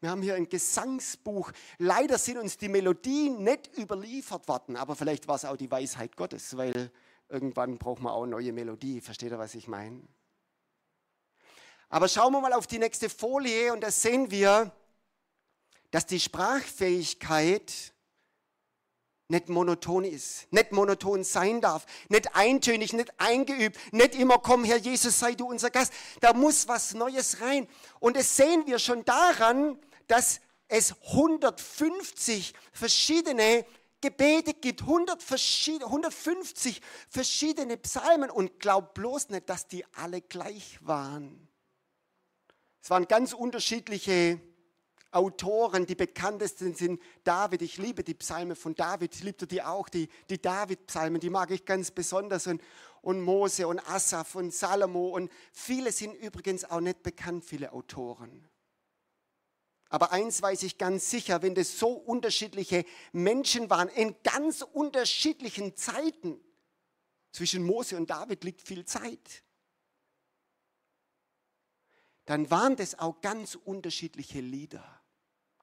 Wir 0.00 0.08
haben 0.08 0.22
hier 0.22 0.36
ein 0.36 0.48
Gesangsbuch. 0.48 1.52
Leider 1.76 2.16
sind 2.16 2.38
uns 2.38 2.56
die 2.56 2.70
Melodien 2.70 3.44
nicht 3.44 3.76
überliefert 3.76 4.48
worden, 4.48 4.76
aber 4.76 4.96
vielleicht 4.96 5.28
war 5.28 5.36
es 5.36 5.44
auch 5.44 5.58
die 5.58 5.70
Weisheit 5.70 6.16
Gottes, 6.16 6.56
weil 6.56 6.90
irgendwann 7.28 7.76
braucht 7.76 8.00
man 8.00 8.14
auch 8.14 8.22
eine 8.22 8.30
neue 8.30 8.54
Melodie. 8.54 9.02
Versteht 9.02 9.32
ihr, 9.32 9.38
was 9.38 9.54
ich 9.54 9.68
meine? 9.68 10.00
Aber 11.94 12.08
schauen 12.08 12.32
wir 12.32 12.40
mal 12.40 12.52
auf 12.54 12.66
die 12.66 12.80
nächste 12.80 13.08
Folie 13.08 13.72
und 13.72 13.80
da 13.80 13.88
sehen 13.88 14.32
wir, 14.32 14.72
dass 15.92 16.06
die 16.06 16.18
Sprachfähigkeit 16.18 17.72
nicht 19.28 19.48
monoton 19.48 20.02
ist, 20.02 20.52
nicht 20.52 20.72
monoton 20.72 21.22
sein 21.22 21.60
darf, 21.60 21.86
nicht 22.08 22.34
eintönig, 22.34 22.94
nicht 22.94 23.12
eingeübt, 23.20 23.78
nicht 23.92 24.16
immer 24.16 24.38
komm, 24.38 24.64
Herr 24.64 24.78
Jesus, 24.78 25.20
sei 25.20 25.36
du 25.36 25.46
unser 25.46 25.70
Gast. 25.70 25.92
Da 26.18 26.32
muss 26.32 26.66
was 26.66 26.94
Neues 26.94 27.40
rein. 27.40 27.68
Und 28.00 28.16
das 28.16 28.36
sehen 28.36 28.66
wir 28.66 28.80
schon 28.80 29.04
daran, 29.04 29.78
dass 30.08 30.40
es 30.66 30.96
150 31.10 32.54
verschiedene 32.72 33.64
Gebete 34.00 34.54
gibt, 34.54 34.80
150 34.80 36.80
verschiedene 37.08 37.76
Psalmen 37.76 38.30
und 38.30 38.58
glaub 38.58 38.94
bloß 38.94 39.28
nicht, 39.28 39.48
dass 39.48 39.68
die 39.68 39.86
alle 39.94 40.22
gleich 40.22 40.80
waren. 40.80 41.48
Es 42.84 42.90
waren 42.90 43.08
ganz 43.08 43.32
unterschiedliche 43.32 44.38
Autoren. 45.10 45.86
Die 45.86 45.94
bekanntesten 45.94 46.74
sind 46.74 47.00
David. 47.22 47.62
Ich 47.62 47.78
liebe 47.78 48.04
die 48.04 48.12
Psalme 48.12 48.54
von 48.56 48.74
David. 48.74 49.14
Ich 49.14 49.22
liebe 49.22 49.46
die 49.46 49.62
auch, 49.62 49.88
die, 49.88 50.06
die 50.28 50.36
David-Psalmen. 50.36 51.18
Die 51.18 51.30
mag 51.30 51.50
ich 51.50 51.64
ganz 51.64 51.90
besonders. 51.90 52.46
Und, 52.46 52.60
und 53.00 53.22
Mose 53.22 53.66
und 53.68 53.78
Asaf 53.88 54.34
und 54.34 54.52
Salomo. 54.52 55.08
Und 55.08 55.32
viele 55.50 55.92
sind 55.92 56.12
übrigens 56.12 56.66
auch 56.66 56.80
nicht 56.80 57.02
bekannt, 57.02 57.42
viele 57.46 57.72
Autoren. 57.72 58.46
Aber 59.88 60.12
eins 60.12 60.42
weiß 60.42 60.62
ich 60.64 60.76
ganz 60.76 61.08
sicher, 61.08 61.40
wenn 61.40 61.54
das 61.54 61.78
so 61.78 61.88
unterschiedliche 61.88 62.84
Menschen 63.12 63.70
waren, 63.70 63.88
in 63.88 64.14
ganz 64.22 64.60
unterschiedlichen 64.60 65.74
Zeiten, 65.74 66.38
zwischen 67.32 67.64
Mose 67.64 67.96
und 67.96 68.10
David 68.10 68.44
liegt 68.44 68.60
viel 68.60 68.84
Zeit. 68.84 69.42
Dann 72.26 72.50
waren 72.50 72.76
das 72.76 72.98
auch 72.98 73.20
ganz 73.20 73.54
unterschiedliche 73.54 74.40
Lieder, 74.40 74.84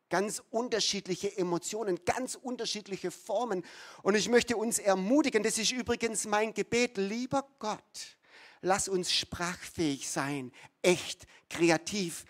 ganz 0.09 0.43
unterschiedliche 0.51 1.35
Emotionen, 1.37 1.99
ganz 2.05 2.35
unterschiedliche 2.35 3.11
Formen. 3.11 3.63
Und 4.03 4.15
ich 4.15 4.29
möchte 4.29 4.57
uns 4.57 4.77
ermutigen, 4.77 5.43
das 5.43 5.57
ist 5.57 5.71
übrigens 5.71 6.25
mein 6.25 6.53
Gebet, 6.53 6.97
lieber 6.97 7.47
Gott, 7.59 8.17
lass 8.61 8.87
uns 8.87 9.11
sprachfähig 9.11 10.09
sein, 10.09 10.51
echt, 10.81 11.25
kreativ, 11.49 12.25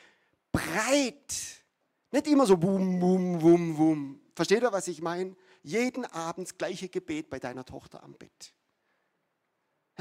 breit. 0.51 1.63
Nicht 2.11 2.27
immer 2.27 2.45
so 2.45 2.57
bum, 2.57 2.99
bum, 2.99 3.39
bum, 3.39 3.75
bum. 3.75 4.21
Versteht 4.35 4.63
ihr, 4.63 4.71
was 4.71 4.87
ich 4.87 5.01
meine? 5.01 5.35
Jeden 5.63 6.05
Abend 6.05 6.47
das 6.47 6.57
gleiche 6.57 6.89
Gebet 6.89 7.29
bei 7.29 7.39
deiner 7.39 7.65
Tochter 7.65 8.01
am 8.03 8.13
Bett. 8.13 8.53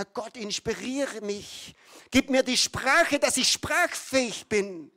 Herr 0.00 0.06
Gott, 0.14 0.38
inspiriere 0.38 1.20
mich. 1.20 1.74
Gib 2.10 2.30
mir 2.30 2.42
die 2.42 2.56
Sprache, 2.56 3.18
dass 3.18 3.36
ich 3.36 3.52
sprachfähig 3.52 4.48
bin. 4.48 4.90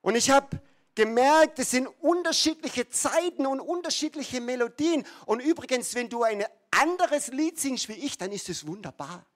Und 0.00 0.14
ich 0.14 0.30
habe 0.30 0.58
gemerkt, 0.94 1.58
es 1.58 1.72
sind 1.72 1.88
unterschiedliche 2.00 2.88
Zeiten 2.88 3.44
und 3.44 3.60
unterschiedliche 3.60 4.40
Melodien. 4.40 5.04
Und 5.26 5.40
übrigens, 5.40 5.94
wenn 5.94 6.08
du 6.08 6.22
ein 6.22 6.42
anderes 6.70 7.28
Lied 7.28 7.60
singst 7.60 7.90
wie 7.90 8.06
ich, 8.06 8.16
dann 8.16 8.32
ist 8.32 8.48
es 8.48 8.66
wunderbar. 8.66 9.26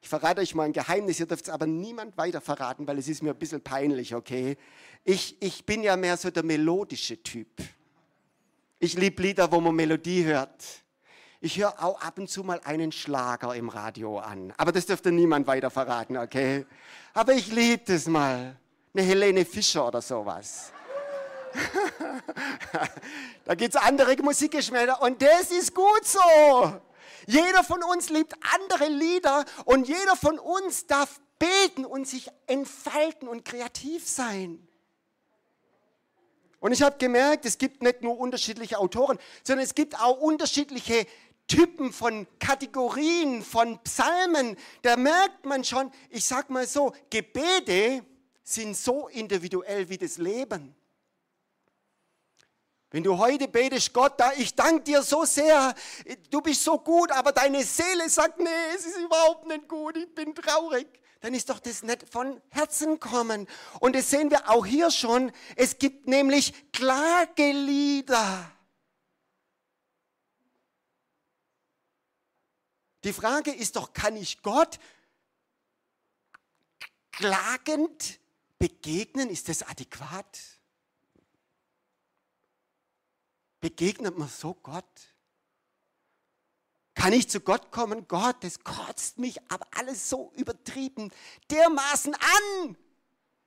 Ich 0.00 0.08
verrate 0.08 0.40
euch 0.40 0.54
mal 0.54 0.66
ein 0.66 0.72
Geheimnis, 0.72 1.18
ihr 1.18 1.26
dürft 1.26 1.46
es 1.46 1.50
aber 1.50 1.66
niemand 1.66 2.16
weiter 2.16 2.40
verraten, 2.40 2.86
weil 2.86 2.98
es 2.98 3.08
ist 3.08 3.24
mir 3.24 3.30
ein 3.30 3.38
bisschen 3.40 3.60
peinlich, 3.60 4.14
okay? 4.14 4.56
Ich, 5.02 5.36
ich 5.42 5.66
bin 5.66 5.82
ja 5.82 5.96
mehr 5.96 6.16
so 6.16 6.30
der 6.30 6.44
melodische 6.44 7.20
Typ. 7.20 7.60
Ich 8.78 8.94
liebe 8.94 9.20
Lieder, 9.20 9.50
wo 9.50 9.60
man 9.60 9.74
Melodie 9.74 10.22
hört. 10.22 10.84
Ich 11.40 11.56
höre 11.56 11.82
auch 11.82 12.00
ab 12.00 12.18
und 12.18 12.28
zu 12.28 12.42
mal 12.42 12.60
einen 12.64 12.90
Schlager 12.90 13.54
im 13.54 13.68
Radio 13.68 14.18
an. 14.18 14.52
Aber 14.56 14.72
das 14.72 14.86
dürfte 14.86 15.12
niemand 15.12 15.46
weiter 15.46 15.70
verraten, 15.70 16.16
okay? 16.16 16.66
Aber 17.14 17.32
ich 17.32 17.52
liebe 17.52 17.84
das 17.86 18.06
mal. 18.06 18.56
Eine 18.92 19.02
Helene 19.06 19.44
Fischer 19.44 19.86
oder 19.86 20.02
sowas. 20.02 20.72
da 23.44 23.54
gibt 23.54 23.74
es 23.74 23.80
andere 23.80 24.16
Musikgeschmäcker 24.16 25.00
und 25.00 25.22
das 25.22 25.52
ist 25.52 25.72
gut 25.72 26.04
so. 26.04 26.80
Jeder 27.26 27.62
von 27.62 27.84
uns 27.84 28.10
liebt 28.10 28.34
andere 28.54 28.88
Lieder 28.88 29.44
und 29.64 29.86
jeder 29.86 30.16
von 30.16 30.40
uns 30.40 30.86
darf 30.86 31.20
beten 31.38 31.84
und 31.84 32.08
sich 32.08 32.28
entfalten 32.48 33.28
und 33.28 33.44
kreativ 33.44 34.08
sein. 34.08 34.66
Und 36.60 36.72
ich 36.72 36.82
habe 36.82 36.98
gemerkt, 36.98 37.46
es 37.46 37.56
gibt 37.56 37.82
nicht 37.82 38.02
nur 38.02 38.18
unterschiedliche 38.18 38.78
Autoren, 38.78 39.18
sondern 39.44 39.64
es 39.64 39.74
gibt 39.74 39.98
auch 40.00 40.18
unterschiedliche 40.18 41.06
Typen 41.48 41.92
von 41.92 42.26
Kategorien, 42.38 43.42
von 43.42 43.82
Psalmen. 43.82 44.56
Da 44.82 44.96
merkt 44.96 45.44
man 45.44 45.64
schon, 45.64 45.90
ich 46.10 46.24
sag 46.24 46.50
mal 46.50 46.66
so, 46.66 46.92
Gebete 47.10 48.04
sind 48.44 48.76
so 48.76 49.08
individuell 49.08 49.88
wie 49.88 49.98
das 49.98 50.18
Leben. 50.18 50.74
Wenn 52.90 53.02
du 53.02 53.18
heute 53.18 53.48
betest, 53.48 53.92
Gott, 53.92 54.14
ich 54.38 54.54
danke 54.54 54.82
dir 54.82 55.02
so 55.02 55.24
sehr, 55.24 55.74
du 56.30 56.40
bist 56.40 56.64
so 56.64 56.78
gut, 56.78 57.10
aber 57.12 57.32
deine 57.32 57.62
Seele 57.62 58.08
sagt, 58.08 58.38
nee, 58.38 58.48
es 58.74 58.86
ist 58.86 58.96
überhaupt 58.98 59.46
nicht 59.46 59.68
gut, 59.68 59.96
ich 59.98 60.14
bin 60.14 60.34
traurig, 60.34 60.86
dann 61.20 61.34
ist 61.34 61.50
doch 61.50 61.58
das 61.58 61.82
nicht 61.82 62.08
von 62.10 62.40
Herzen 62.48 62.98
kommen. 62.98 63.46
Und 63.80 63.94
das 63.94 64.08
sehen 64.08 64.30
wir 64.30 64.48
auch 64.48 64.64
hier 64.64 64.90
schon, 64.90 65.32
es 65.56 65.78
gibt 65.78 66.06
nämlich 66.08 66.72
Klagelieder. 66.72 68.50
Die 73.08 73.14
Frage 73.14 73.50
ist 73.50 73.76
doch, 73.76 73.94
kann 73.94 74.18
ich 74.18 74.42
Gott 74.42 74.78
klagend 77.10 78.20
begegnen? 78.58 79.30
Ist 79.30 79.48
das 79.48 79.62
adäquat? 79.62 80.38
Begegnet 83.60 84.18
man 84.18 84.28
so 84.28 84.52
Gott? 84.52 84.84
Kann 86.92 87.14
ich 87.14 87.30
zu 87.30 87.40
Gott 87.40 87.72
kommen? 87.72 88.06
Gott, 88.08 88.44
das 88.44 88.62
kotzt 88.62 89.16
mich 89.16 89.40
aber 89.50 89.66
alles 89.70 90.10
so 90.10 90.30
übertrieben, 90.36 91.10
dermaßen 91.50 92.14
an. 92.14 92.76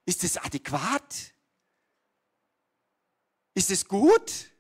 Ist 0.08 0.24
es 0.24 0.38
adäquat? 0.38 1.36
Ist 3.54 3.70
es 3.70 3.88
gut? 3.88 4.51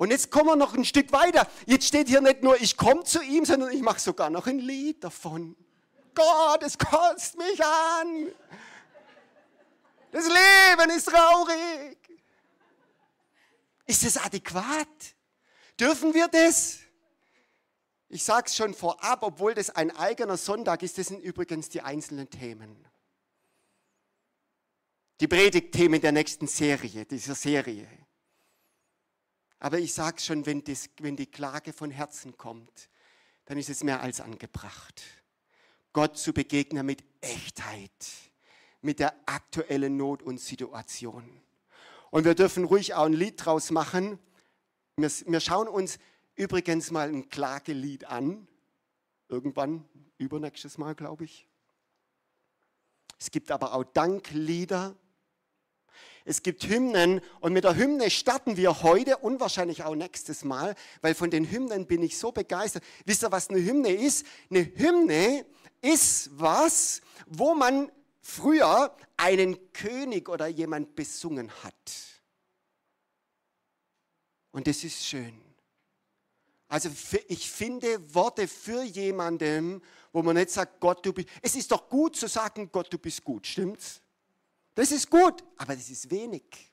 Und 0.00 0.10
jetzt 0.12 0.30
kommen 0.30 0.46
wir 0.46 0.56
noch 0.56 0.72
ein 0.72 0.86
Stück 0.86 1.12
weiter. 1.12 1.46
Jetzt 1.66 1.86
steht 1.88 2.08
hier 2.08 2.22
nicht 2.22 2.42
nur, 2.42 2.58
ich 2.58 2.78
komme 2.78 3.04
zu 3.04 3.20
ihm, 3.20 3.44
sondern 3.44 3.70
ich 3.70 3.82
mache 3.82 4.00
sogar 4.00 4.30
noch 4.30 4.46
ein 4.46 4.58
Lied 4.58 5.04
davon. 5.04 5.54
Gott, 6.14 6.62
es 6.62 6.78
kotzt 6.78 7.36
mich 7.36 7.62
an. 7.62 8.32
Das 10.10 10.24
Leben 10.26 10.90
ist 10.96 11.04
traurig. 11.04 11.98
Ist 13.86 14.02
es 14.04 14.16
adäquat? 14.16 14.88
Dürfen 15.78 16.14
wir 16.14 16.28
das? 16.28 16.78
Ich 18.08 18.24
sage 18.24 18.46
es 18.46 18.56
schon 18.56 18.72
vorab, 18.72 19.22
obwohl 19.22 19.52
das 19.52 19.68
ein 19.68 19.94
eigener 19.94 20.38
Sonntag 20.38 20.82
ist, 20.82 20.96
das 20.96 21.08
sind 21.08 21.20
übrigens 21.20 21.68
die 21.68 21.82
einzelnen 21.82 22.30
Themen. 22.30 22.88
Die 25.20 25.28
Predigtthemen 25.28 26.00
der 26.00 26.12
nächsten 26.12 26.46
Serie, 26.46 27.04
dieser 27.04 27.34
Serie. 27.34 27.86
Aber 29.60 29.78
ich 29.78 29.92
sage 29.92 30.20
schon, 30.20 30.46
wenn, 30.46 30.64
das, 30.64 30.88
wenn 31.00 31.16
die 31.16 31.26
Klage 31.26 31.72
von 31.72 31.90
Herzen 31.90 32.36
kommt, 32.36 32.88
dann 33.44 33.58
ist 33.58 33.68
es 33.68 33.84
mehr 33.84 34.00
als 34.00 34.20
angebracht. 34.20 35.02
Gott 35.92 36.16
zu 36.16 36.32
begegnen 36.32 36.86
mit 36.86 37.04
Echtheit, 37.20 37.90
mit 38.80 38.98
der 38.98 39.14
aktuellen 39.26 39.96
Not 39.96 40.22
und 40.22 40.40
Situation. 40.40 41.42
Und 42.10 42.24
wir 42.24 42.34
dürfen 42.34 42.64
ruhig 42.64 42.94
auch 42.94 43.04
ein 43.04 43.12
Lied 43.12 43.44
draus 43.44 43.70
machen. 43.70 44.18
Wir, 44.96 45.10
wir 45.26 45.40
schauen 45.40 45.68
uns 45.68 45.98
übrigens 46.36 46.90
mal 46.90 47.08
ein 47.08 47.28
Klagelied 47.28 48.06
an. 48.06 48.48
Irgendwann, 49.28 49.84
übernächstes 50.16 50.78
Mal, 50.78 50.94
glaube 50.94 51.24
ich. 51.24 51.46
Es 53.18 53.30
gibt 53.30 53.50
aber 53.50 53.74
auch 53.74 53.84
Danklieder. 53.84 54.96
Es 56.24 56.42
gibt 56.42 56.64
Hymnen 56.64 57.20
und 57.40 57.52
mit 57.52 57.64
der 57.64 57.76
Hymne 57.76 58.10
starten 58.10 58.56
wir 58.56 58.82
heute 58.82 59.16
und 59.18 59.40
wahrscheinlich 59.40 59.82
auch 59.84 59.94
nächstes 59.94 60.44
Mal, 60.44 60.74
weil 61.00 61.14
von 61.14 61.30
den 61.30 61.50
Hymnen 61.50 61.86
bin 61.86 62.02
ich 62.02 62.18
so 62.18 62.32
begeistert. 62.32 62.84
Wisst 63.04 63.22
ihr, 63.22 63.32
was 63.32 63.50
eine 63.50 63.62
Hymne 63.62 63.92
ist? 63.92 64.26
Eine 64.50 64.70
Hymne 64.74 65.46
ist 65.80 66.30
was, 66.32 67.00
wo 67.26 67.54
man 67.54 67.90
früher 68.20 68.94
einen 69.16 69.72
König 69.72 70.28
oder 70.28 70.46
jemand 70.46 70.94
besungen 70.94 71.50
hat. 71.62 71.74
Und 74.52 74.66
das 74.66 74.84
ist 74.84 75.06
schön. 75.06 75.40
Also 76.68 76.90
ich 77.28 77.50
finde 77.50 78.14
Worte 78.14 78.46
für 78.46 78.82
jemanden, 78.82 79.82
wo 80.12 80.22
man 80.22 80.36
nicht 80.36 80.50
sagt, 80.50 80.80
Gott, 80.80 81.04
du 81.04 81.12
bist. 81.12 81.28
Es 81.42 81.56
ist 81.56 81.70
doch 81.72 81.88
gut 81.88 82.16
zu 82.16 82.28
sagen, 82.28 82.70
Gott, 82.70 82.92
du 82.92 82.98
bist 82.98 83.24
gut, 83.24 83.46
stimmt's? 83.46 84.00
Das 84.80 84.92
ist 84.92 85.10
gut, 85.10 85.44
aber 85.58 85.76
das 85.76 85.90
ist 85.90 86.10
wenig. 86.10 86.72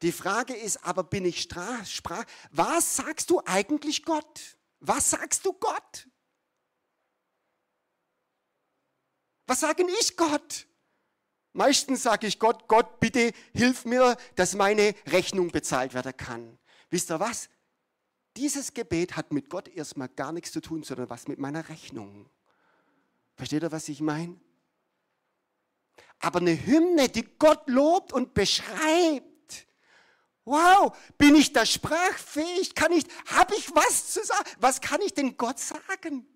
Die 0.00 0.12
Frage 0.12 0.54
ist 0.54 0.76
aber, 0.84 1.02
bin 1.02 1.24
ich 1.24 1.42
sprach? 1.42 2.24
Was 2.52 2.94
sagst 2.94 3.30
du 3.30 3.42
eigentlich 3.44 4.04
Gott? 4.04 4.56
Was 4.78 5.10
sagst 5.10 5.44
du 5.44 5.54
Gott? 5.54 6.08
Was 9.48 9.58
sage 9.58 9.84
ich 9.98 10.16
Gott? 10.16 10.68
Meistens 11.52 12.04
sage 12.04 12.28
ich 12.28 12.38
Gott, 12.38 12.68
Gott, 12.68 13.00
bitte 13.00 13.32
hilf 13.54 13.86
mir, 13.86 14.16
dass 14.36 14.54
meine 14.54 14.94
Rechnung 15.06 15.50
bezahlt 15.50 15.94
werden 15.94 16.16
kann. 16.16 16.60
Wisst 16.90 17.10
ihr 17.10 17.18
was? 17.18 17.48
Dieses 18.36 18.72
Gebet 18.72 19.16
hat 19.16 19.32
mit 19.32 19.50
Gott 19.50 19.66
erstmal 19.66 20.10
gar 20.10 20.30
nichts 20.30 20.52
zu 20.52 20.60
tun, 20.60 20.84
sondern 20.84 21.10
was 21.10 21.26
mit 21.26 21.40
meiner 21.40 21.68
Rechnung. 21.70 22.30
Versteht 23.34 23.64
ihr, 23.64 23.72
was 23.72 23.88
ich 23.88 24.00
meine? 24.00 24.38
Aber 26.20 26.40
eine 26.40 26.66
Hymne, 26.66 27.08
die 27.08 27.24
Gott 27.38 27.68
lobt 27.68 28.12
und 28.12 28.34
beschreibt. 28.34 29.66
Wow, 30.44 30.96
bin 31.18 31.34
ich 31.34 31.52
da 31.52 31.66
sprachfähig? 31.66 32.74
Kann 32.74 32.92
ich, 32.92 33.04
habe 33.26 33.54
ich 33.56 33.74
was 33.74 34.12
zu 34.12 34.24
sagen? 34.24 34.48
Was 34.60 34.80
kann 34.80 35.00
ich 35.00 35.12
denn 35.12 35.36
Gott 35.36 35.58
sagen? 35.58 36.26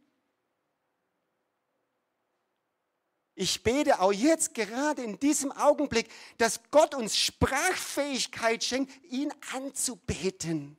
Ich 3.37 3.63
bete 3.63 4.01
auch 4.01 4.13
jetzt 4.13 4.53
gerade 4.53 5.03
in 5.03 5.19
diesem 5.19 5.51
Augenblick, 5.53 6.11
dass 6.37 6.61
Gott 6.71 6.95
uns 6.95 7.17
Sprachfähigkeit 7.17 8.63
schenkt, 8.63 8.93
ihn 9.05 9.33
anzubeten. 9.55 10.77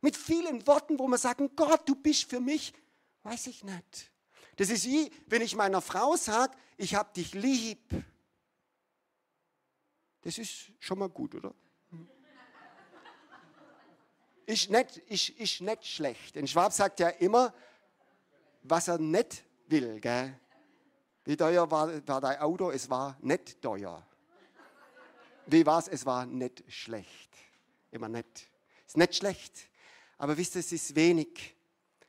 Mit 0.00 0.16
vielen 0.16 0.66
Worten, 0.66 0.98
wo 0.98 1.06
wir 1.06 1.18
sagen, 1.18 1.50
Gott, 1.54 1.88
du 1.88 1.94
bist 1.94 2.28
für 2.28 2.40
mich, 2.40 2.72
weiß 3.22 3.46
ich 3.46 3.62
nicht. 3.62 4.10
Das 4.56 4.68
ist 4.68 4.84
wie, 4.86 5.12
wenn 5.26 5.42
ich 5.42 5.54
meiner 5.54 5.80
Frau 5.80 6.16
sage, 6.16 6.56
ich 6.76 6.96
habe 6.96 7.12
dich 7.14 7.34
lieb. 7.34 7.78
Das 10.22 10.38
ist 10.38 10.70
schon 10.78 10.98
mal 10.98 11.08
gut, 11.08 11.34
oder? 11.34 11.54
Ist 14.46 14.70
nicht, 14.70 14.96
ist, 15.08 15.28
ist 15.30 15.60
nicht 15.60 15.86
schlecht. 15.86 16.36
Ein 16.36 16.46
Schwab 16.46 16.72
sagt 16.72 17.00
ja 17.00 17.08
immer, 17.08 17.54
was 18.62 18.88
er 18.88 18.98
nicht 18.98 19.44
will. 19.66 20.00
Gell? 20.00 20.38
Wie 21.24 21.36
teuer 21.36 21.70
war, 21.70 22.06
war 22.06 22.20
dein 22.20 22.38
Auto? 22.40 22.70
Es 22.70 22.90
war 22.90 23.16
nicht 23.20 23.60
teuer. 23.62 24.04
Wie 25.46 25.64
war 25.64 25.78
es? 25.78 25.88
Es 25.88 26.06
war 26.06 26.26
nicht 26.26 26.64
schlecht. 26.68 27.30
Immer 27.90 28.08
nett. 28.08 28.48
Ist 28.86 28.96
nicht 28.96 29.14
schlecht. 29.16 29.68
Aber 30.18 30.36
wisst 30.36 30.56
ihr, 30.56 30.60
es 30.60 30.72
ist 30.72 30.94
wenig. 30.94 31.56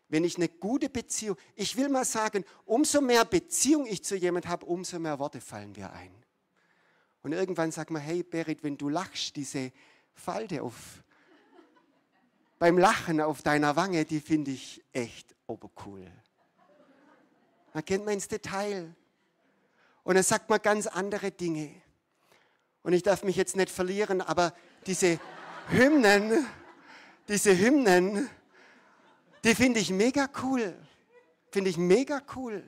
Wenn 0.08 0.24
ich 0.24 0.36
eine 0.38 0.50
gute 0.50 0.90
Beziehung, 0.90 1.38
ich 1.56 1.76
will 1.76 1.90
mal 1.90 2.06
sagen, 2.06 2.46
umso 2.66 3.02
mehr 3.02 3.26
Beziehung 3.26 3.86
ich 3.88 4.04
zu 4.04 4.16
jemand 4.16 4.48
habe, 4.48 4.66
umso 4.66 5.00
mehr 5.00 5.18
Worte 5.18 5.42
fallen 5.42 5.72
mir 5.72 5.92
ein. 5.92 6.23
Und 7.24 7.32
irgendwann 7.32 7.72
sagt 7.72 7.90
man, 7.90 8.02
hey 8.02 8.22
Berit, 8.22 8.64
wenn 8.64 8.78
du 8.78 8.90
lachst, 8.90 9.38
diese 9.38 9.72
Falte 10.14 10.62
auf, 10.62 11.04
beim 12.60 12.78
Lachen 12.78 13.22
auf 13.22 13.42
deiner 13.42 13.76
Wange, 13.76 14.06
die 14.06 14.20
finde 14.20 14.52
ich 14.52 14.84
echt 14.92 15.34
obercool. 15.48 16.12
Da 17.74 17.82
kennt 17.82 18.06
man 18.06 18.16
ins 18.16 18.28
Detail. 18.28 18.94
Und 20.04 20.16
dann 20.16 20.24
sagt 20.24 20.50
man 20.50 20.62
ganz 20.62 20.86
andere 20.86 21.32
Dinge. 21.32 21.72
Und 22.84 22.92
ich 22.92 23.04
darf 23.04 23.24
mich 23.24 23.38
jetzt 23.38 23.56
nicht 23.56 23.70
verlieren, 23.70 24.22
aber 24.22 24.54
diese 24.86 25.18
Hymnen, 25.70 26.46
diese 27.30 27.58
Hymnen, 27.58 28.30
die 29.46 29.56
finde 29.56 29.80
ich 29.80 29.90
mega 29.90 30.30
cool. 30.44 30.78
Finde 31.52 31.70
ich 31.70 31.78
mega 31.78 32.22
cool. 32.36 32.64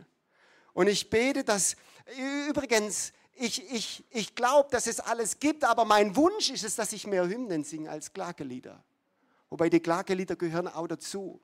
Und 0.73 0.87
ich 0.87 1.09
bete, 1.09 1.43
dass, 1.43 1.75
übrigens, 2.47 3.11
ich, 3.35 3.71
ich, 3.71 4.03
ich 4.09 4.35
glaube, 4.35 4.69
dass 4.71 4.87
es 4.87 4.99
alles 4.99 5.39
gibt, 5.39 5.63
aber 5.63 5.85
mein 5.85 6.15
Wunsch 6.15 6.49
ist 6.49 6.63
es, 6.63 6.75
dass 6.75 6.93
ich 6.93 7.05
mehr 7.05 7.27
Hymnen 7.27 7.63
singe 7.63 7.89
als 7.89 8.13
Klagelieder. 8.13 8.83
Wobei 9.49 9.69
die 9.69 9.79
Klagelieder 9.79 10.35
gehören 10.35 10.67
auch 10.67 10.87
dazu. 10.87 11.41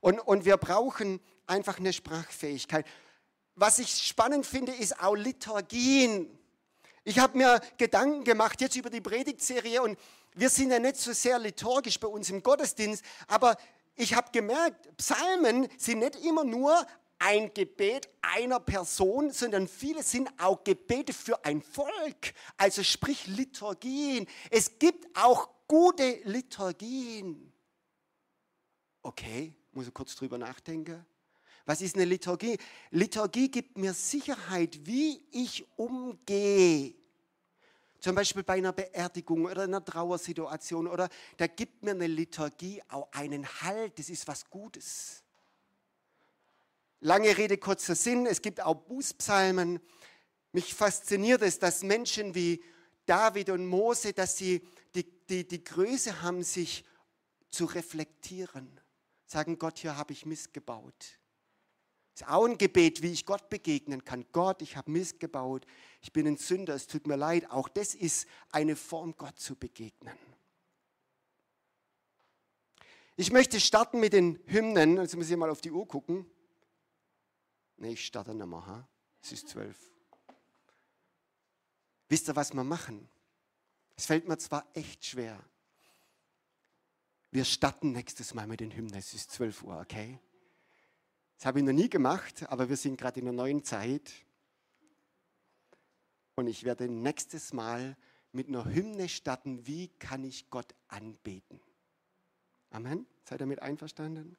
Und, 0.00 0.20
und 0.20 0.44
wir 0.44 0.56
brauchen 0.56 1.20
einfach 1.46 1.78
eine 1.78 1.92
Sprachfähigkeit. 1.92 2.86
Was 3.56 3.78
ich 3.78 3.90
spannend 4.06 4.46
finde, 4.46 4.72
ist 4.72 5.00
auch 5.00 5.14
Liturgien. 5.14 6.38
Ich 7.04 7.18
habe 7.18 7.36
mir 7.36 7.60
Gedanken 7.76 8.24
gemacht 8.24 8.60
jetzt 8.60 8.76
über 8.76 8.90
die 8.90 9.00
Predigtserie 9.00 9.82
und 9.82 9.98
wir 10.34 10.50
sind 10.50 10.70
ja 10.70 10.78
nicht 10.78 10.96
so 10.96 11.12
sehr 11.12 11.38
liturgisch 11.38 11.98
bei 11.98 12.08
uns 12.08 12.30
im 12.30 12.42
Gottesdienst, 12.42 13.04
aber 13.26 13.56
ich 13.96 14.14
habe 14.14 14.30
gemerkt, 14.30 14.96
Psalmen 14.96 15.68
sind 15.76 15.98
nicht 15.98 16.16
immer 16.16 16.44
nur 16.44 16.86
ein 17.18 17.52
Gebet 17.52 18.08
einer 18.22 18.60
Person, 18.60 19.30
sondern 19.30 19.66
viele 19.68 20.02
sind 20.02 20.30
auch 20.38 20.62
Gebete 20.64 21.12
für 21.12 21.44
ein 21.44 21.62
Volk, 21.62 22.34
also 22.56 22.82
sprich 22.82 23.26
Liturgien. 23.26 24.26
Es 24.50 24.78
gibt 24.78 25.06
auch 25.16 25.48
gute 25.66 26.20
Liturgien. 26.24 27.52
Okay, 29.02 29.54
muss 29.72 29.86
ich 29.86 29.94
kurz 29.94 30.14
drüber 30.16 30.38
nachdenken. 30.38 31.04
Was 31.64 31.82
ist 31.82 31.96
eine 31.96 32.06
Liturgie? 32.06 32.56
Liturgie 32.90 33.50
gibt 33.50 33.76
mir 33.76 33.92
Sicherheit, 33.92 34.86
wie 34.86 35.22
ich 35.30 35.66
umgehe. 35.76 36.94
Zum 38.00 38.14
Beispiel 38.14 38.42
bei 38.42 38.54
einer 38.54 38.72
Beerdigung 38.72 39.44
oder 39.44 39.64
einer 39.64 39.84
Trauersituation 39.84 40.86
oder 40.86 41.08
da 41.36 41.46
gibt 41.46 41.82
mir 41.82 41.90
eine 41.90 42.06
Liturgie 42.06 42.80
auch 42.88 43.12
einen 43.12 43.46
Halt. 43.60 43.98
Das 43.98 44.08
ist 44.08 44.26
was 44.28 44.48
Gutes. 44.48 45.24
Lange 47.00 47.36
Rede, 47.36 47.58
kurzer 47.58 47.94
Sinn. 47.94 48.26
Es 48.26 48.42
gibt 48.42 48.60
auch 48.60 48.74
Bußpsalmen. 48.74 49.80
Mich 50.52 50.74
fasziniert 50.74 51.42
es, 51.42 51.58
dass 51.58 51.82
Menschen 51.82 52.34
wie 52.34 52.62
David 53.06 53.50
und 53.50 53.66
Mose, 53.66 54.12
dass 54.12 54.36
sie 54.36 54.66
die, 54.94 55.04
die, 55.26 55.46
die 55.46 55.62
Größe 55.62 56.22
haben, 56.22 56.42
sich 56.42 56.84
zu 57.50 57.66
reflektieren. 57.66 58.80
Sagen, 59.26 59.58
Gott, 59.58 59.78
hier 59.78 59.96
habe 59.96 60.12
ich 60.12 60.26
Mist 60.26 60.52
gebaut. 60.52 61.18
Das 62.14 62.22
ist 62.22 62.28
auch 62.28 62.46
ein 62.46 62.58
Gebet, 62.58 63.02
wie 63.02 63.12
ich 63.12 63.24
Gott 63.24 63.48
begegnen 63.48 64.04
kann. 64.04 64.26
Gott, 64.32 64.60
ich 64.60 64.76
habe 64.76 64.90
Mist 64.90 65.20
gebaut, 65.20 65.66
ich 66.00 66.12
bin 66.12 66.26
ein 66.26 66.36
Sünder, 66.36 66.74
es 66.74 66.88
tut 66.88 67.06
mir 67.06 67.16
leid. 67.16 67.48
Auch 67.50 67.68
das 67.68 67.94
ist 67.94 68.26
eine 68.50 68.74
Form, 68.74 69.14
Gott 69.16 69.38
zu 69.38 69.54
begegnen. 69.54 70.18
Ich 73.14 73.30
möchte 73.30 73.60
starten 73.60 74.00
mit 74.00 74.12
den 74.12 74.40
Hymnen. 74.46 74.96
Jetzt 74.96 75.14
muss 75.14 75.30
ich 75.30 75.36
mal 75.36 75.50
auf 75.50 75.60
die 75.60 75.70
Uhr 75.70 75.86
gucken. 75.86 76.26
Nee, 77.78 77.92
ich 77.92 78.04
starte 78.04 78.34
mehr. 78.34 78.66
Ha? 78.66 78.88
Es 79.22 79.32
ist 79.32 79.48
zwölf. 79.48 79.78
Wisst 82.08 82.28
ihr, 82.28 82.36
was 82.36 82.52
wir 82.52 82.64
machen? 82.64 83.08
Es 83.96 84.06
fällt 84.06 84.28
mir 84.28 84.38
zwar 84.38 84.66
echt 84.74 85.04
schwer. 85.04 85.42
Wir 87.30 87.44
starten 87.44 87.92
nächstes 87.92 88.34
Mal 88.34 88.46
mit 88.46 88.60
den 88.60 88.74
Hymnen. 88.74 88.94
Es 88.94 89.12
ist 89.12 89.30
zwölf 89.30 89.62
Uhr, 89.62 89.78
okay? 89.78 90.18
Das 91.36 91.46
habe 91.46 91.60
ich 91.60 91.64
noch 91.64 91.72
nie 91.72 91.90
gemacht, 91.90 92.48
aber 92.48 92.68
wir 92.68 92.76
sind 92.76 92.98
gerade 92.98 93.20
in 93.20 93.28
einer 93.28 93.36
neuen 93.36 93.62
Zeit. 93.62 94.12
Und 96.34 96.46
ich 96.46 96.64
werde 96.64 96.88
nächstes 96.88 97.52
Mal 97.52 97.96
mit 98.32 98.48
einer 98.48 98.64
Hymne 98.64 99.08
starten, 99.08 99.66
wie 99.66 99.88
kann 99.98 100.24
ich 100.24 100.50
Gott 100.50 100.74
anbeten. 100.88 101.60
Amen. 102.70 103.06
Seid 103.24 103.36
ihr 103.36 103.38
damit 103.38 103.62
einverstanden? 103.62 104.36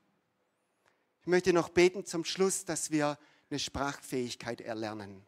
Ich 1.30 1.32
möchte 1.32 1.54
noch 1.54 1.70
beten 1.70 2.08
zum 2.08 2.26
Schluss, 2.26 2.66
dass 2.66 2.90
wir 2.90 3.16
eine 3.52 3.60
Sprachfähigkeit 3.60 4.62
erlernen. 4.62 5.24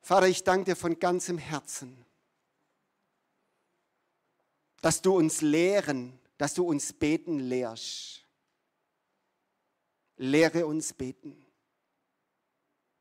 Vater, 0.00 0.26
ich 0.26 0.42
danke 0.42 0.70
dir 0.70 0.74
von 0.74 0.98
ganzem 0.98 1.36
Herzen, 1.36 2.02
dass 4.80 5.02
du 5.02 5.14
uns 5.14 5.42
lehren, 5.42 6.18
dass 6.38 6.54
du 6.54 6.64
uns 6.64 6.94
beten 6.94 7.40
lehrst. 7.40 8.24
Lehre 10.16 10.64
uns 10.64 10.94
beten. 10.94 11.44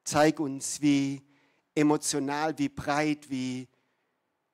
Zeig 0.04 0.42
uns, 0.42 0.82
wie 0.82 1.22
emotional, 1.74 2.58
wie 2.58 2.68
breit, 2.68 3.30
wie, 3.30 3.70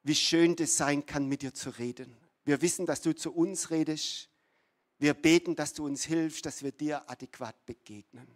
wie 0.04 0.14
schön 0.14 0.56
das 0.56 0.78
sein 0.78 1.08
kann, 1.08 1.26
mit 1.26 1.42
dir 1.42 1.56
zu 1.56 1.72
reden. 1.72 2.16
Wir 2.46 2.62
wissen, 2.62 2.86
dass 2.86 3.02
du 3.02 3.16
zu 3.16 3.34
uns 3.34 3.72
redest. 3.72 4.31
Wir 5.02 5.16
beten, 5.16 5.56
dass 5.56 5.74
du 5.74 5.88
uns 5.88 6.06
hilfst, 6.06 6.46
dass 6.46 6.62
wir 6.62 6.72
dir 6.72 7.10
adäquat 7.10 7.56
begegnen. 7.66 8.28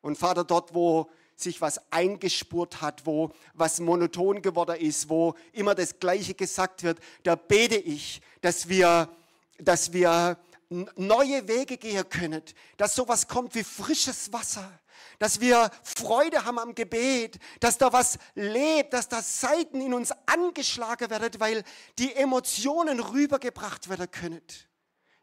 Und 0.00 0.16
Vater, 0.16 0.44
dort, 0.44 0.72
wo 0.72 1.10
sich 1.36 1.60
was 1.60 1.78
eingespurt 1.92 2.80
hat, 2.80 3.04
wo 3.04 3.30
was 3.52 3.80
monoton 3.80 4.40
geworden 4.40 4.76
ist, 4.80 5.10
wo 5.10 5.34
immer 5.52 5.74
das 5.74 5.98
Gleiche 5.98 6.32
gesagt 6.32 6.84
wird, 6.84 7.00
da 7.22 7.34
bete 7.34 7.76
ich, 7.76 8.22
dass 8.40 8.66
wir, 8.70 9.14
dass 9.58 9.92
wir 9.92 10.38
neue 10.70 11.48
Wege 11.48 11.76
gehen 11.76 12.08
können, 12.08 12.42
dass 12.78 12.94
sowas 12.94 13.28
kommt 13.28 13.54
wie 13.54 13.64
frisches 13.64 14.32
Wasser, 14.32 14.80
dass 15.18 15.38
wir 15.38 15.70
Freude 15.82 16.46
haben 16.46 16.58
am 16.58 16.74
Gebet, 16.74 17.38
dass 17.60 17.76
da 17.76 17.92
was 17.92 18.16
lebt, 18.34 18.94
dass 18.94 19.10
da 19.10 19.20
Seiten 19.20 19.82
in 19.82 19.92
uns 19.92 20.12
angeschlagen 20.24 21.10
werden, 21.10 21.38
weil 21.40 21.62
die 21.98 22.14
Emotionen 22.14 23.00
rübergebracht 23.00 23.90
werden 23.90 24.10
können. 24.10 24.40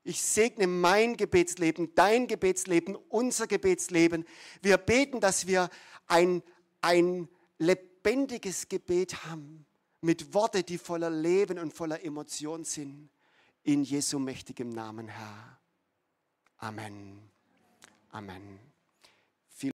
Ich 0.03 0.21
segne 0.21 0.65
mein 0.65 1.15
Gebetsleben, 1.15 1.93
dein 1.93 2.27
Gebetsleben, 2.27 2.95
unser 2.95 3.47
Gebetsleben. 3.47 4.25
Wir 4.61 4.77
beten, 4.77 5.19
dass 5.19 5.45
wir 5.45 5.69
ein, 6.07 6.41
ein 6.81 7.29
lebendiges 7.59 8.67
Gebet 8.67 9.25
haben 9.25 9.65
mit 10.01 10.33
Worten, 10.33 10.65
die 10.65 10.79
voller 10.79 11.11
Leben 11.11 11.59
und 11.59 11.73
voller 11.73 12.03
Emotion 12.03 12.63
sind. 12.63 13.09
In 13.63 13.83
Jesu 13.83 14.17
mächtigem 14.17 14.69
Namen, 14.69 15.07
Herr. 15.07 15.59
Amen. 16.57 17.29
Amen. 18.09 18.70